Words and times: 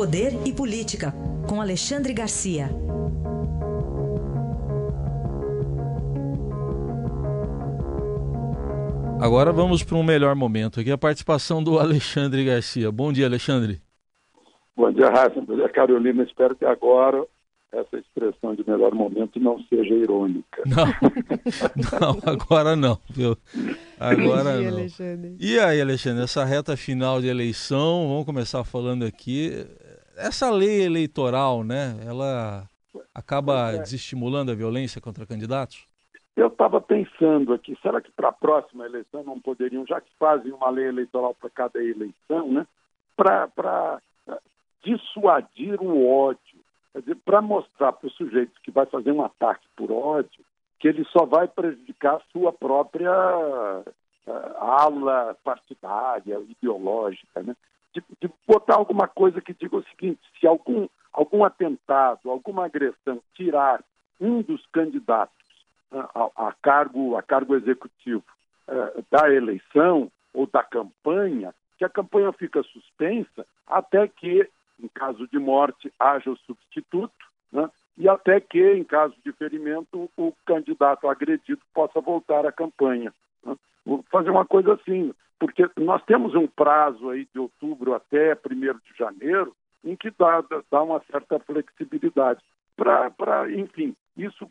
Poder 0.00 0.32
e 0.46 0.50
Política, 0.50 1.12
com 1.46 1.60
Alexandre 1.60 2.14
Garcia. 2.14 2.70
Agora 9.20 9.52
vamos 9.52 9.84
para 9.84 9.98
um 9.98 10.02
melhor 10.02 10.34
momento 10.34 10.80
aqui, 10.80 10.90
a 10.90 10.96
participação 10.96 11.62
do 11.62 11.78
Alexandre 11.78 12.42
Garcia. 12.46 12.90
Bom 12.90 13.12
dia, 13.12 13.26
Alexandre. 13.26 13.82
Bom 14.74 14.90
dia, 14.90 15.10
Rafa. 15.10 15.38
Bom 15.42 15.54
dia, 15.54 15.68
Carolina. 15.68 16.22
Espero 16.22 16.56
que 16.56 16.64
agora 16.64 17.22
essa 17.70 17.98
expressão 17.98 18.54
de 18.54 18.68
melhor 18.68 18.92
momento 18.94 19.38
não 19.38 19.60
seja 19.64 19.94
irônica. 19.94 20.62
Não, 20.66 20.86
não 22.00 22.18
agora 22.24 22.74
não, 22.74 22.98
viu? 23.10 23.36
Agora 23.98 24.58
dia, 24.58 24.70
não. 24.70 24.78
Alexandre. 24.78 25.36
E 25.38 25.58
aí, 25.58 25.80
Alexandre, 25.80 26.24
essa 26.24 26.42
reta 26.42 26.74
final 26.74 27.20
de 27.20 27.28
eleição, 27.28 28.08
vamos 28.08 28.24
começar 28.24 28.64
falando 28.64 29.04
aqui. 29.04 29.66
Essa 30.20 30.50
lei 30.50 30.82
eleitoral, 30.82 31.64
né? 31.64 31.96
Ela 32.06 32.68
acaba 33.14 33.72
é. 33.72 33.78
desestimulando 33.78 34.52
a 34.52 34.54
violência 34.54 35.00
contra 35.00 35.26
candidatos? 35.26 35.86
Eu 36.36 36.46
estava 36.46 36.80
pensando 36.80 37.52
aqui, 37.52 37.76
será 37.82 38.00
que 38.00 38.10
para 38.12 38.28
a 38.28 38.32
próxima 38.32 38.86
eleição 38.86 39.22
não 39.24 39.40
poderiam, 39.40 39.84
já 39.86 40.00
que 40.00 40.10
fazem 40.18 40.52
uma 40.52 40.70
lei 40.70 40.86
eleitoral 40.86 41.34
para 41.34 41.50
cada 41.50 41.82
eleição, 41.82 42.50
né? 42.50 42.66
Para 43.16 44.00
dissuadir 44.82 45.80
o 45.82 46.08
ódio 46.08 46.60
Quer 46.92 47.00
dizer, 47.00 47.16
para 47.24 47.40
mostrar 47.40 47.92
para 47.92 48.08
o 48.08 48.10
sujeito 48.10 48.60
que 48.62 48.70
vai 48.70 48.86
fazer 48.86 49.12
um 49.12 49.22
ataque 49.22 49.66
por 49.76 49.92
ódio 49.92 50.44
que 50.78 50.88
ele 50.88 51.04
só 51.12 51.26
vai 51.26 51.46
prejudicar 51.46 52.16
a 52.16 52.22
sua 52.32 52.52
própria 52.52 53.12
uh, 53.12 54.56
ala 54.58 55.36
partidária, 55.44 56.40
ideológica, 56.48 57.42
né? 57.42 57.54
De, 57.94 58.02
de, 58.20 58.30
botar 58.46 58.76
alguma 58.76 59.08
coisa 59.08 59.40
que 59.40 59.54
diga 59.54 59.76
o 59.76 59.84
seguinte: 59.84 60.20
se 60.38 60.46
algum, 60.46 60.88
algum 61.12 61.44
atentado, 61.44 62.30
alguma 62.30 62.66
agressão 62.66 63.20
tirar 63.34 63.82
um 64.20 64.42
dos 64.42 64.64
candidatos 64.66 65.34
uh, 65.90 66.30
a, 66.36 66.48
a, 66.48 66.54
cargo, 66.62 67.16
a 67.16 67.22
cargo 67.22 67.56
executivo 67.56 68.24
uh, 68.68 69.04
da 69.10 69.32
eleição 69.32 70.10
ou 70.32 70.46
da 70.46 70.62
campanha, 70.62 71.54
que 71.78 71.84
a 71.84 71.88
campanha 71.88 72.32
fica 72.32 72.62
suspensa 72.62 73.46
até 73.66 74.06
que 74.06 74.48
em 74.82 74.88
caso 74.88 75.26
de 75.28 75.38
morte, 75.38 75.92
haja 75.98 76.30
o 76.30 76.36
substituto, 76.38 77.12
né? 77.52 77.68
e 77.96 78.08
até 78.08 78.40
que, 78.40 78.72
em 78.72 78.84
caso 78.84 79.14
de 79.24 79.32
ferimento, 79.32 80.10
o 80.16 80.32
candidato 80.46 81.08
agredido 81.08 81.60
possa 81.74 82.00
voltar 82.00 82.46
à 82.46 82.52
campanha. 82.52 83.12
Né? 83.44 83.56
Fazer 84.10 84.30
uma 84.30 84.46
coisa 84.46 84.74
assim, 84.74 85.12
porque 85.40 85.68
nós 85.78 86.04
temos 86.04 86.34
um 86.34 86.46
prazo 86.46 87.10
aí 87.10 87.26
de 87.32 87.40
outubro 87.40 87.94
até 87.94 88.34
1 88.34 88.38
de 88.58 88.96
janeiro 88.96 89.56
em 89.82 89.96
que 89.96 90.10
dá, 90.10 90.44
dá 90.70 90.82
uma 90.82 91.02
certa 91.10 91.40
flexibilidade. 91.40 92.40
Para, 92.76 93.50
enfim, 93.50 93.96
isso 94.16 94.48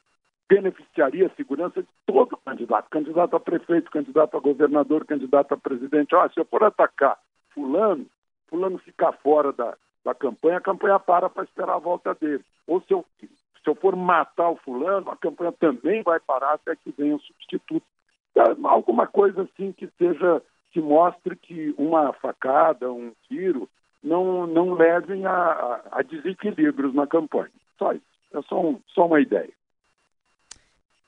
beneficiaria 0.49 1.27
a 1.27 1.35
segurança 1.35 1.81
de 1.81 1.87
todo 2.07 2.35
candidato, 2.37 2.89
candidato 2.89 3.35
a 3.35 3.39
prefeito, 3.39 3.91
candidato 3.91 4.35
a 4.35 4.39
governador, 4.39 5.05
candidato 5.05 5.53
a 5.53 5.57
presidente. 5.57 6.15
Ah, 6.15 6.27
se 6.33 6.39
eu 6.39 6.45
for 6.45 6.63
atacar 6.63 7.17
fulano, 7.53 8.07
fulano 8.47 8.79
ficar 8.79 9.11
fora 9.13 9.53
da, 9.53 9.77
da 10.03 10.15
campanha, 10.15 10.57
a 10.57 10.61
campanha 10.61 10.99
para 10.99 11.29
para 11.29 11.43
esperar 11.43 11.75
a 11.75 11.79
volta 11.79 12.15
dele. 12.15 12.43
Ou 12.65 12.81
se 12.81 12.91
eu, 12.91 13.05
se 13.19 13.29
eu 13.67 13.75
for 13.75 13.95
matar 13.95 14.49
o 14.49 14.57
fulano, 14.57 15.11
a 15.11 15.17
campanha 15.17 15.51
também 15.51 16.01
vai 16.01 16.19
parar 16.19 16.53
até 16.53 16.75
que 16.75 16.91
venha 16.97 17.15
um 17.15 17.19
substituto. 17.19 17.85
É, 18.35 18.41
alguma 18.63 19.05
coisa 19.05 19.43
assim 19.43 19.71
que 19.71 19.87
seja, 19.97 20.41
que 20.71 20.81
mostre 20.81 21.35
que 21.35 21.73
uma 21.77 22.13
facada, 22.13 22.91
um 22.91 23.11
tiro, 23.27 23.69
não, 24.03 24.47
não 24.47 24.73
levem 24.73 25.25
a, 25.25 25.81
a 25.91 26.01
desequilíbrios 26.01 26.93
na 26.93 27.07
campanha. 27.07 27.51
Só 27.77 27.93
isso. 27.93 28.03
É 28.33 28.41
só, 28.43 28.61
um, 28.61 28.79
só 28.87 29.07
uma 29.07 29.19
ideia. 29.19 29.51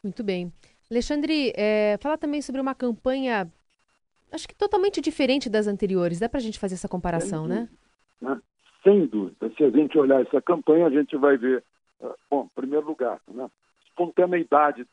Muito 0.03 0.23
bem. 0.23 0.51
Alexandre, 0.89 1.53
é, 1.55 1.97
fala 2.01 2.17
também 2.17 2.41
sobre 2.41 2.59
uma 2.59 2.75
campanha, 2.75 3.51
acho 4.31 4.47
que 4.47 4.55
totalmente 4.55 4.99
diferente 4.99 5.49
das 5.49 5.67
anteriores. 5.67 6.19
Dá 6.19 6.27
para 6.27 6.39
a 6.39 6.43
gente 6.43 6.59
fazer 6.59 6.75
essa 6.75 6.89
comparação, 6.89 7.47
né? 7.47 7.69
né? 8.19 8.41
sem 8.83 9.05
dúvida. 9.05 9.51
Se 9.55 9.63
a 9.63 9.69
gente 9.69 9.97
olhar 9.97 10.21
essa 10.21 10.41
campanha, 10.41 10.87
a 10.87 10.89
gente 10.89 11.15
vai 11.15 11.37
ver, 11.37 11.63
ah, 12.01 12.15
bom, 12.29 12.45
em 12.45 12.59
primeiro 12.59 12.85
lugar, 12.85 13.21
né, 13.27 13.49
espontaneidade 13.85 14.85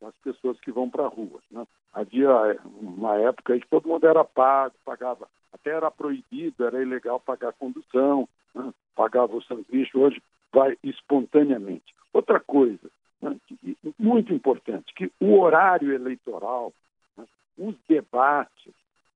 das 0.00 0.14
pessoas 0.18 0.58
que 0.60 0.70
vão 0.70 0.88
para 0.88 1.04
a 1.04 1.08
rua. 1.08 1.40
Né? 1.50 1.66
Havia 1.92 2.28
eh, 2.28 2.58
uma 2.80 3.16
época 3.16 3.56
em 3.56 3.60
que 3.60 3.68
todo 3.68 3.88
mundo 3.88 4.06
era 4.06 4.24
pago, 4.24 4.74
pagava, 4.84 5.28
até 5.52 5.70
era 5.70 5.90
proibido, 5.90 6.64
era 6.64 6.82
ilegal 6.82 7.18
pagar 7.20 7.52
condução, 7.54 8.28
né? 8.54 8.72
pagava 8.94 9.36
o 9.36 9.42
sanduíche, 9.42 9.96
hoje 9.96 10.22
vai 10.52 10.76
espontaneamente. 10.82 11.94
Outra 12.12 12.40
coisa, 12.40 12.90
né, 13.20 13.36
muito 13.98 14.32
importante, 14.32 14.92
que 14.94 15.10
o 15.20 15.38
horário 15.38 15.92
eleitoral, 15.92 16.72
né, 17.16 17.24
os 17.58 17.74
debates, 17.88 18.72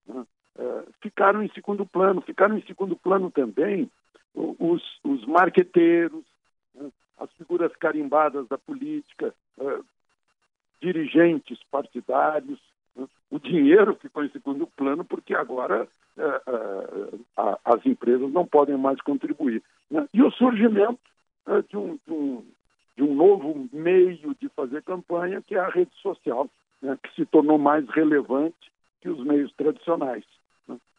né, 0.07 0.25
eh, 0.59 0.85
ficaram 1.01 1.43
em 1.43 1.49
segundo 1.51 1.87
plano. 1.87 2.21
Ficaram 2.21 2.59
em 2.59 2.63
segundo 2.63 2.97
plano 2.97 3.31
também 3.31 3.91
os, 4.35 4.83
os 5.03 5.25
marqueteiros, 5.27 6.25
né, 6.75 6.91
as 7.19 7.33
figuras 7.33 7.75
carimbadas 7.77 8.47
da 8.49 8.59
política, 8.59 9.35
dirigentes 10.81 11.59
partidários. 11.71 12.59
Né, 12.97 13.07
o 13.31 13.39
dinheiro 13.39 13.97
ficou 14.01 14.25
em 14.25 14.31
segundo 14.31 14.67
plano 14.67 15.05
porque 15.05 15.35
agora 15.35 15.87
uh, 16.17 17.21
a, 17.37 17.59
as 17.65 17.87
empresas 17.87 18.31
não 18.33 18.47
podem 18.47 18.77
mais 18.77 19.01
contribuir. 19.01 19.63
Né? 19.91 20.09
E 20.13 20.23
o 20.23 20.31
surgimento 20.33 21.01
de 21.69 21.77
um, 21.77 21.99
de, 22.07 22.13
um, 22.13 22.45
de, 22.97 23.03
um, 23.03 23.15
novo 23.15 23.69
meio 23.73 24.35
de 24.41 24.49
fazer 24.51 24.83
campanha, 24.83 25.43
que 25.43 25.55
é 25.55 25.59
a 25.59 25.69
rede 25.69 25.91
social, 26.01 26.49
né, 26.81 26.97
que 27.03 27.15
se 27.15 27.27
tornou 27.27 27.59
mais 27.59 27.89
relevante 27.89 28.71
que 29.01 29.09
os 29.09 29.25
meios 29.25 29.53
tradicionais. 29.55 30.25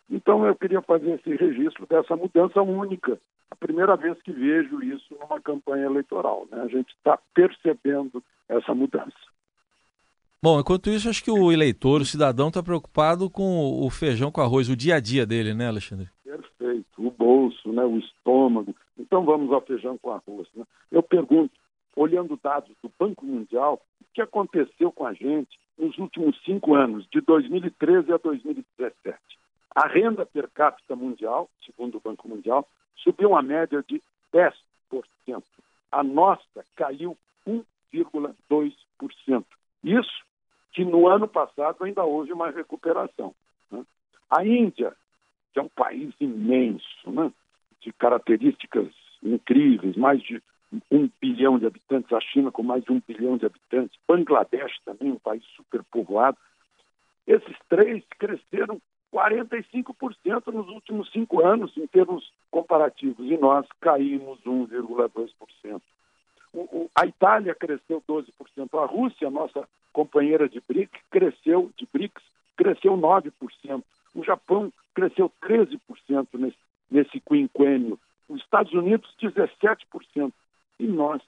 Então, 0.09 0.45
eu 0.45 0.53
queria 0.55 0.81
fazer 0.81 1.11
esse 1.11 1.33
registro 1.35 1.87
dessa 1.87 2.17
mudança 2.17 2.61
única. 2.61 3.17
A 3.49 3.55
primeira 3.55 3.95
vez 3.95 4.21
que 4.21 4.31
vejo 4.33 4.83
isso 4.83 5.15
numa 5.17 5.39
campanha 5.39 5.85
eleitoral. 5.85 6.45
Né? 6.51 6.61
A 6.61 6.67
gente 6.67 6.89
está 6.89 7.17
percebendo 7.33 8.21
essa 8.49 8.75
mudança. 8.75 9.15
Bom, 10.43 10.59
enquanto 10.59 10.89
isso, 10.89 11.07
acho 11.07 11.23
que 11.23 11.29
o 11.29 11.51
eleitor, 11.51 12.01
o 12.01 12.05
cidadão, 12.05 12.47
está 12.47 12.63
preocupado 12.63 13.29
com 13.29 13.85
o 13.85 13.87
feijão 13.91 14.31
com 14.31 14.41
arroz, 14.41 14.69
o 14.69 14.75
dia 14.75 14.95
a 14.95 14.99
dia 14.99 15.23
dele, 15.23 15.53
né, 15.53 15.67
Alexandre? 15.67 16.09
Perfeito. 16.23 16.87
O 16.97 17.11
bolso, 17.11 17.71
né, 17.71 17.83
o 17.83 17.99
estômago. 17.99 18.75
Então, 18.97 19.23
vamos 19.23 19.53
ao 19.53 19.61
feijão 19.61 19.99
com 19.99 20.09
arroz. 20.09 20.47
Né? 20.55 20.65
Eu 20.91 21.03
pergunto, 21.03 21.53
olhando 21.95 22.39
dados 22.41 22.75
do 22.81 22.91
Banco 22.97 23.23
Mundial, 23.23 23.79
o 24.01 24.05
que 24.15 24.19
aconteceu 24.19 24.91
com 24.91 25.05
a 25.05 25.13
gente 25.13 25.59
nos 25.77 25.95
últimos 25.99 26.35
cinco 26.43 26.73
anos, 26.73 27.05
de 27.11 27.21
2013 27.21 28.11
a 28.11 28.17
2017? 28.17 29.19
A 29.75 29.87
renda 29.87 30.25
per 30.25 30.49
capita 30.49 30.95
mundial, 30.95 31.51
segundo 31.63 31.99
o 31.99 32.01
Banco 32.01 32.27
Mundial, 32.27 32.67
subiu 32.95 33.29
uma 33.29 33.43
média 33.43 33.85
de 33.87 34.01
10%. 34.33 34.55
A 35.91 36.01
nossa 36.03 36.65
caiu 36.75 37.15
1,2%. 37.47 39.45
Isso 39.83 40.30
que 40.71 40.85
no 40.85 41.07
ano 41.07 41.27
passado 41.27 41.83
ainda 41.83 42.03
houve 42.03 42.31
uma 42.31 42.49
recuperação. 42.49 43.33
Né? 43.71 43.83
A 44.29 44.45
Índia, 44.45 44.93
que 45.53 45.59
é 45.59 45.61
um 45.61 45.69
país 45.69 46.13
imenso, 46.19 47.11
né? 47.11 47.31
de 47.81 47.91
características 47.93 48.87
incríveis, 49.23 49.95
mais 49.95 50.21
de 50.21 50.41
um 50.89 51.09
bilhão 51.19 51.59
de 51.59 51.65
habitantes, 51.65 52.11
a 52.13 52.21
China 52.21 52.51
com 52.51 52.63
mais 52.63 52.83
de 52.83 52.91
um 52.91 53.01
bilhão 53.05 53.37
de 53.37 53.45
habitantes, 53.45 53.99
Bangladesh 54.07 54.79
também, 54.85 55.11
um 55.11 55.19
país 55.19 55.43
superpovoado, 55.55 56.37
esses 57.27 57.55
três 57.69 58.03
cresceram 58.17 58.81
45% 59.13 60.47
nos 60.53 60.67
últimos 60.69 61.11
cinco 61.11 61.45
anos, 61.45 61.75
em 61.77 61.85
termos 61.87 62.31
comparativos, 62.49 63.29
e 63.29 63.37
nós 63.37 63.67
caímos 63.79 64.39
1,2%. 64.45 65.81
A 66.95 67.05
Itália 67.05 67.55
cresceu 67.55 68.03
12%, 68.07 68.27
a 68.73 68.85
Rússia, 68.85 69.29
nossa 69.29 69.67
companheira 69.93 70.49
de 70.49 70.61
BRIC, 70.67 70.91
cresceu, 71.09 71.71
de 71.77 71.87
BRICS, 71.91 72.21
cresceu 72.57 72.97
9%, 72.97 73.83
o 74.13 74.23
Japão 74.23 74.71
cresceu 74.93 75.31
13% 75.41 75.79
nesse, 76.33 76.57
nesse 76.89 77.19
quinquênio, 77.21 77.97
os 78.27 78.41
Estados 78.41 78.73
Unidos 78.73 79.13
17%, 79.21 80.31
e 80.79 80.87
nós 80.87 81.21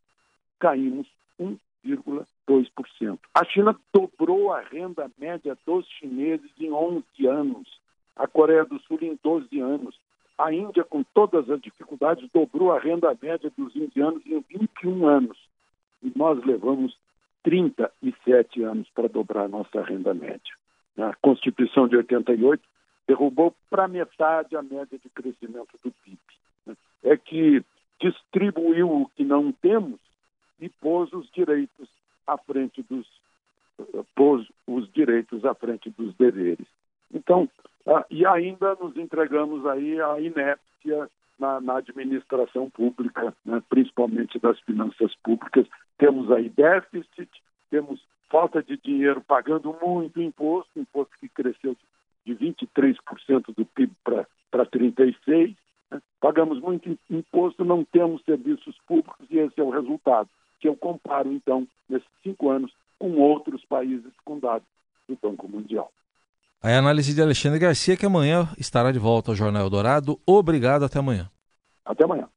caímos 0.59 1.07
1,2%. 1.39 3.19
A 3.33 3.45
China 3.45 3.77
dobrou 3.93 4.51
a 4.51 4.61
renda 4.61 5.09
média 5.17 5.57
dos 5.65 5.87
chineses 5.87 6.51
em 6.59 6.71
11 6.71 7.03
anos, 7.27 7.79
a 8.15 8.27
Coreia 8.27 8.65
do 8.65 8.79
Sul 8.81 8.99
em 9.01 9.17
12 9.23 9.59
anos. 9.59 9.97
A 10.43 10.51
Índia, 10.51 10.83
com 10.83 11.03
todas 11.03 11.49
as 11.49 11.61
dificuldades, 11.61 12.29
dobrou 12.33 12.73
a 12.73 12.77
renda 12.77 13.17
média 13.21 13.49
dos 13.57 13.73
indianos 13.77 14.21
em 14.25 14.41
21 14.41 15.07
anos. 15.07 15.37
E 16.01 16.11
nós 16.17 16.43
levamos 16.43 16.97
37 17.43 18.61
anos 18.61 18.89
para 18.93 19.07
dobrar 19.07 19.45
a 19.45 19.47
nossa 19.47 19.81
renda 19.81 20.13
média. 20.13 20.53
A 20.97 21.15
Constituição 21.21 21.87
de 21.87 21.95
88 21.95 22.61
derrubou 23.07 23.55
para 23.69 23.87
metade 23.87 24.57
a 24.57 24.61
média 24.61 24.99
de 24.99 25.09
crescimento 25.11 25.79
do 25.81 25.93
PIB. 26.03 26.77
É 27.03 27.15
que 27.15 27.63
distribuiu 28.01 28.91
o 28.91 29.07
que 29.15 29.23
não 29.23 29.49
temos 29.53 30.01
e 30.59 30.67
pôs 30.67 31.13
os 31.13 31.31
direitos 31.31 31.87
à 32.27 32.37
frente 32.37 32.83
dos 32.89 33.07
pôs 34.13 34.45
os 34.67 34.91
direitos 34.91 35.45
à 35.45 35.55
frente 35.55 35.89
dos 35.89 36.13
deveres. 36.15 36.67
Então, 37.13 37.49
e 38.09 38.25
ainda 38.25 38.75
nos 38.75 38.95
entregamos 38.95 39.65
aí 39.65 39.99
à 40.01 40.19
inépcia 40.19 41.09
na, 41.37 41.59
na 41.59 41.77
administração 41.77 42.69
pública, 42.69 43.33
né, 43.45 43.61
principalmente 43.69 44.39
das 44.39 44.59
finanças 44.61 45.13
públicas. 45.23 45.67
Temos 45.97 46.31
aí 46.31 46.49
déficit, 46.49 47.29
temos 47.69 48.01
falta 48.29 48.63
de 48.63 48.77
dinheiro 48.77 49.21
pagando 49.21 49.75
muito 49.81 50.21
imposto, 50.21 50.79
imposto 50.79 51.13
que 51.19 51.27
cresceu 51.29 51.75
de 52.25 52.35
23% 52.35 53.53
do 53.55 53.65
PIB 53.65 53.91
para 54.03 54.65
36%. 54.65 55.55
Né? 55.91 56.01
Pagamos 56.21 56.59
muito 56.59 56.97
imposto, 57.09 57.65
não 57.65 57.83
temos 57.83 58.23
serviços 58.23 58.77
públicos 58.87 59.27
e 59.29 59.39
esse 59.39 59.59
é 59.59 59.63
o 59.63 59.69
resultado. 59.69 60.29
Que 60.59 60.69
eu 60.69 60.77
comparo, 60.77 61.31
então, 61.33 61.67
nesses 61.89 62.07
cinco 62.23 62.49
anos, 62.49 62.71
com 62.97 63.11
outros 63.17 63.65
países 63.65 64.13
com 64.23 64.39
dados 64.39 64.67
do 65.09 65.17
Banco 65.21 65.47
Mundial. 65.49 65.91
A 66.65 66.77
análise 66.77 67.13
de 67.13 67.21
Alexandre 67.21 67.59
Garcia, 67.59 67.97
que 67.97 68.05
amanhã 68.05 68.47
estará 68.57 68.89
de 68.89 68.97
volta 68.97 69.31
ao 69.31 69.35
Jornal 69.35 69.69
Dourado. 69.69 70.17
Obrigado, 70.25 70.85
até 70.85 70.97
amanhã. 70.97 71.29
Até 71.83 72.05
amanhã. 72.05 72.29